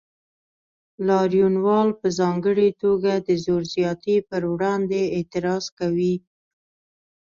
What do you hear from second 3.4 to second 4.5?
زور زیاتي پر